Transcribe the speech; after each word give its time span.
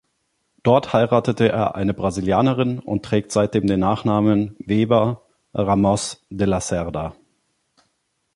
Dort 0.63 0.93
heiratete 0.93 1.49
er 1.49 1.75
eine 1.75 1.93
Brasilianerin 1.93 2.79
und 2.79 3.05
trägt 3.05 3.31
seitdem 3.31 3.67
den 3.67 3.81
Nachnamen 3.81 4.55
"Weber 4.57 5.21
Ramos 5.53 6.25
de 6.31 6.47
Lacerda". 6.47 7.13